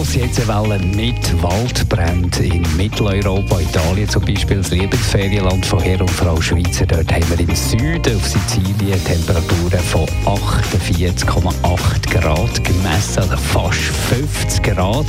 Grosse 0.00 0.20
Hitzewellen 0.20 0.96
mit 0.96 1.42
Waldbränden 1.42 2.42
in 2.42 2.76
Mitteleuropa, 2.78 3.60
Italien 3.60 4.08
zum 4.08 4.24
Beispiel, 4.24 4.56
das 4.56 4.70
Lieblingsferienland 4.70 5.66
von 5.66 5.78
Herr 5.80 6.00
und 6.00 6.10
Frau 6.10 6.40
Schweizer. 6.40 6.86
Dort 6.86 7.12
haben 7.12 7.28
wir 7.28 7.40
im 7.40 7.54
Süden 7.54 8.16
auf 8.16 8.26
Sizilien 8.26 9.04
Temperaturen 9.04 9.78
von 9.78 10.06
48,8 10.24 12.18
Grad 12.18 12.64
gemessen, 12.64 13.18
also 13.18 13.36
fast 13.36 13.78
50 13.78 14.62
Grad. 14.62 15.04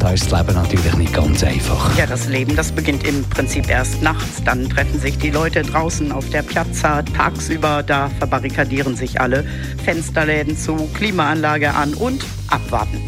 Da 0.00 0.10
ist 0.10 0.32
das 0.32 0.40
Leben 0.40 0.54
natürlich 0.54 0.94
nicht 0.96 1.14
ganz 1.14 1.44
einfach. 1.44 1.96
Ja, 1.96 2.06
das 2.06 2.26
Leben, 2.26 2.56
das 2.56 2.72
beginnt 2.72 3.06
im 3.06 3.22
Prinzip 3.22 3.70
erst 3.70 4.02
nachts. 4.02 4.42
Dann 4.44 4.68
treffen 4.68 4.98
sich 4.98 5.18
die 5.18 5.30
Leute 5.30 5.62
draußen 5.62 6.10
auf 6.10 6.28
der 6.30 6.42
Piazza 6.42 7.02
tagsüber. 7.02 7.84
Da 7.84 8.10
verbarrikadieren 8.18 8.96
sich 8.96 9.20
alle 9.20 9.44
Fensterläden 9.84 10.58
zu, 10.58 10.90
Klimaanlage 10.94 11.72
an 11.74 11.94
und 11.94 12.24
abwarten. 12.52 13.00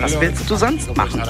Was 0.00 0.20
willst 0.20 0.50
du 0.50 0.56
sonst 0.56 0.96
machen? 0.96 1.22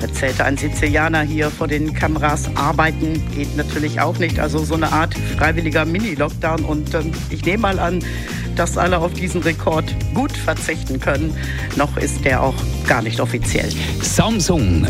Erzählte 0.00 0.44
ein 0.44 0.56
Sizilianer 0.56 1.22
hier 1.22 1.50
vor 1.50 1.68
den 1.68 1.94
Kameras. 1.94 2.50
Arbeiten 2.56 3.22
geht 3.34 3.56
natürlich 3.56 4.00
auch 4.00 4.18
nicht. 4.18 4.38
Also 4.38 4.58
so 4.64 4.74
eine 4.74 4.90
Art 4.92 5.14
freiwilliger 5.38 5.84
Mini-Lockdown. 5.84 6.64
Und 6.64 6.94
ähm, 6.94 7.12
ich 7.30 7.44
nehme 7.44 7.62
mal 7.62 7.78
an, 7.78 8.00
dass 8.56 8.76
alle 8.76 8.98
auf 8.98 9.12
diesen 9.14 9.42
Rekord 9.42 9.94
gut 10.14 10.32
verzichten 10.36 11.00
können. 11.00 11.36
Noch 11.76 11.96
ist 11.96 12.24
der 12.24 12.42
auch 12.42 12.54
gar 12.86 13.02
nicht 13.02 13.20
offiziell. 13.20 13.70
Samsung 14.02 14.86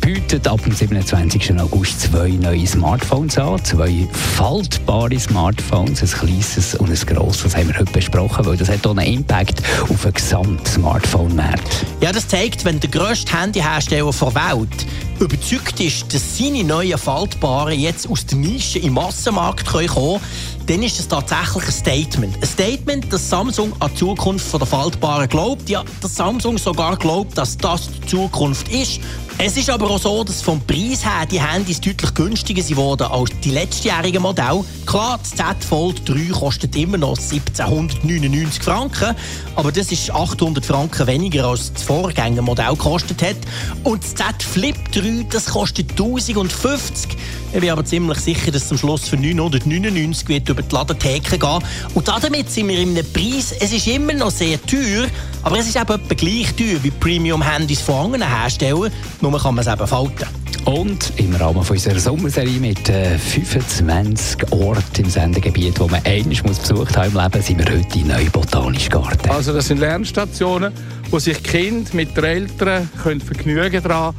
bietet 0.00 0.46
ab 0.48 0.62
dem 0.62 0.72
27. 0.72 1.58
August 1.60 2.00
zwei 2.00 2.28
neue 2.30 2.66
Smartphones 2.66 3.38
an. 3.38 3.62
Zwei 3.64 4.06
faltbare 4.12 5.18
Smartphones, 5.18 6.02
ein 6.02 6.08
kleines 6.08 6.74
und 6.74 6.90
ein 6.90 7.06
grosses. 7.06 7.42
Das 7.42 7.56
haben 7.56 7.68
wir 7.68 7.78
heute 7.78 7.92
besprochen, 7.92 8.44
weil 8.46 8.56
das 8.56 8.68
hat 8.68 8.86
auch 8.86 8.96
einen 8.96 9.12
Impact 9.12 9.62
auf 9.88 10.02
den 10.02 10.12
gesamten 10.12 10.66
Smartphone-Markt. 10.66 11.86
Ja, 12.00 12.12
das 12.12 12.28
zeigt, 12.28 12.64
wenn 12.64 12.80
der 12.80 12.90
grösste 12.90 13.38
Handyhersteller 13.38 14.10
der 14.10 14.34
Welt 14.34 14.86
überzeugt 15.20 15.80
ist, 15.80 16.12
dass 16.12 16.38
seine 16.38 16.64
neuen 16.64 16.98
Faltbaren 16.98 17.78
jetzt 17.78 18.08
aus 18.08 18.26
der 18.26 18.38
Nische 18.38 18.78
im 18.80 18.94
Massenmarkt 18.94 19.66
kommen 19.66 19.86
können, 19.86 20.20
dann 20.66 20.82
ist 20.82 20.98
das 20.98 21.08
tatsächlich 21.08 21.64
ein 21.66 21.72
Statement. 21.72 22.36
Ein 22.36 22.48
Statement, 22.48 23.12
dass 23.12 23.28
Samsung 23.28 23.72
an 23.80 23.90
die 23.92 23.98
Zukunft 23.98 24.52
der 24.52 24.66
Faltbaren 24.66 25.28
glaubt. 25.28 25.68
Ja, 25.68 25.84
dass 26.00 26.16
Samsung 26.16 26.58
sogar 26.58 26.96
glaubt, 26.96 27.36
dass 27.36 27.56
das 27.56 27.88
die 27.90 28.06
Zukunft 28.06 28.68
ist. 28.68 29.00
Es 29.36 29.56
ist 29.56 29.68
aber 29.68 29.90
auch 29.90 29.98
so, 29.98 30.22
dass 30.22 30.40
vom 30.40 30.60
Preis 30.60 31.04
her 31.04 31.26
die 31.28 31.40
Handys 31.40 31.80
deutlich 31.80 32.14
günstiger 32.14 32.62
sind 32.62 32.78
als 32.78 33.30
die 33.42 33.50
letztjährigen 33.50 34.22
Modelle. 34.22 34.64
Klar, 34.86 35.18
das 35.18 35.30
Z 35.30 35.64
Fold 35.68 36.08
3 36.08 36.32
kostet 36.32 36.76
immer 36.76 36.96
noch 36.96 37.18
1799 37.18 38.62
Franken, 38.62 39.14
aber 39.56 39.72
das 39.72 39.90
ist 39.90 40.10
800 40.10 40.64
Franken 40.64 41.06
weniger 41.08 41.46
als 41.46 41.72
das 41.72 41.82
Vorgängermodell 41.82 42.70
gekostet 42.70 43.22
hat. 43.22 43.36
Und 43.82 44.04
das 44.04 44.14
Z 44.14 44.42
Flip 44.42 44.76
3, 44.92 45.26
das 45.30 45.46
kostet 45.46 45.90
1050. 45.90 47.16
Ich 47.52 47.60
bin 47.60 47.70
aber 47.70 47.84
ziemlich 47.84 48.18
sicher, 48.18 48.50
dass 48.50 48.64
es 48.64 48.70
am 48.70 48.78
Schluss 48.78 49.08
für 49.08 49.16
999 49.16 50.28
wird 50.28 50.48
über 50.48 50.62
die 50.62 50.74
Ladentheke 50.74 51.38
gehen. 51.38 51.58
Und 51.94 52.08
damit 52.08 52.50
sind 52.50 52.68
wir 52.68 52.78
in 52.78 52.90
einem 52.90 53.12
Preis, 53.12 53.52
es 53.60 53.72
ist 53.72 53.86
immer 53.86 54.12
noch 54.12 54.30
sehr 54.30 54.60
teuer, 54.62 55.06
aber 55.42 55.58
es 55.58 55.68
ist 55.68 55.76
eben 55.76 55.82
etwa 55.82 56.14
gleich 56.14 56.54
teuer 56.54 56.82
wie 56.82 56.90
Premium-Handys 56.90 57.80
von 57.80 58.06
anderen 58.06 58.28
Herstellern, 58.28 58.90
nur 59.30 59.40
kann 59.40 59.54
man 59.54 59.66
es 59.66 59.72
eben 59.72 59.86
falten. 59.86 60.26
Und 60.66 61.12
im 61.16 61.34
Rahmen 61.36 61.58
unserer 61.58 61.98
Sommerserie 61.98 62.58
mit 62.58 62.88
äh, 62.88 63.18
25 63.18 64.52
Orten 64.52 65.02
im 65.02 65.10
Sendegebiet, 65.10 65.78
wo 65.80 65.88
man 65.88 66.00
einmal 66.04 66.42
besucht 66.42 66.96
haben 66.96 67.12
im 67.14 67.22
Leben, 67.22 67.42
sind 67.42 67.58
wir 67.58 67.76
heute 67.76 67.98
in 67.98 68.08
Neubotanischen 68.08 68.90
Garten. 68.90 69.30
Also 69.30 69.52
das 69.52 69.68
sind 69.68 69.78
Lernstationen, 69.80 70.72
wo 71.10 71.18
sich 71.18 71.42
Kinder 71.42 71.90
mit 71.94 72.16
den 72.16 72.24
Eltern 72.24 72.88
können 73.02 73.20
vergnügen 73.20 73.82
daran 73.82 74.14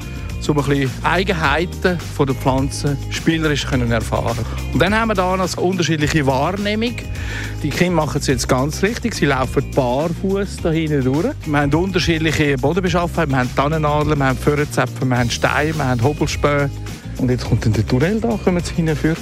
um 0.50 0.60
ein 0.60 0.66
bisschen 0.66 0.92
Eigenheiten 1.04 1.98
der 2.20 2.36
Pflanzen 2.36 2.98
spielerisch 3.10 3.66
können 3.66 3.92
erfahren 3.92 4.46
Und 4.74 4.82
dann 4.82 4.94
haben 4.94 5.10
wir 5.10 5.16
da 5.16 5.36
noch 5.36 5.58
unterschiedliche 5.58 6.26
Wahrnehmung. 6.26 6.96
Die 7.64 7.70
Kinder 7.70 7.96
machen 7.96 8.20
es 8.22 8.28
jetzt 8.28 8.48
ganz 8.48 8.84
richtig. 8.84 9.16
Sie 9.16 9.26
laufen 9.26 9.70
barfuß 9.72 10.58
da 10.64 10.72
hinten 10.72 11.04
durch. 11.04 11.34
Wir 11.46 11.60
haben 11.60 11.74
unterschiedliche 11.74 12.58
Bodenbeschaffenheit. 12.58 13.30
Wir 13.30 13.38
haben 13.38 13.56
Tannennadeln, 13.56 14.18
wir 14.18 14.26
haben 14.26 14.38
Föhrenzäpfe, 14.38 15.06
wir 15.06 15.18
haben 15.18 15.30
Steine, 15.30 15.76
wir 15.76 15.86
haben 15.86 16.04
Hobelspäne. 16.04 16.70
Und 17.18 17.32
jetzt 17.32 17.46
kommt 17.46 17.66
dann 17.66 17.74
der 17.74 17.88
Tunnel 17.88 18.20
da, 18.20 18.38
kommen 18.44 18.64
Sie 18.64 18.74
hinführen. 18.76 19.18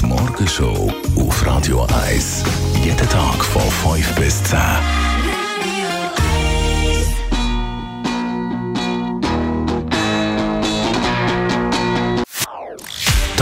Die 0.00 0.06
Morgenshow 0.06 0.92
auf 1.16 1.46
Radio 1.46 1.86
1. 2.06 2.44
Jeden 2.84 2.96
Tag 2.96 3.44
von 3.44 3.62
5 3.94 4.14
bis 4.14 4.42
10. 4.44 4.58